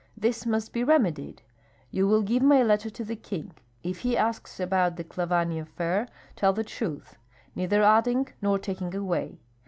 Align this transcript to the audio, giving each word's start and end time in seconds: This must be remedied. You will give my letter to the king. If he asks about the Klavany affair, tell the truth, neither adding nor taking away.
This 0.17 0.47
must 0.47 0.73
be 0.73 0.83
remedied. 0.83 1.43
You 1.91 2.07
will 2.07 2.23
give 2.23 2.41
my 2.41 2.63
letter 2.63 2.89
to 2.89 3.05
the 3.05 3.15
king. 3.15 3.51
If 3.83 3.99
he 3.99 4.17
asks 4.17 4.59
about 4.59 4.95
the 4.95 5.03
Klavany 5.03 5.59
affair, 5.61 6.07
tell 6.35 6.53
the 6.53 6.63
truth, 6.63 7.17
neither 7.53 7.83
adding 7.83 8.27
nor 8.41 8.57
taking 8.57 8.95
away. 8.95 9.37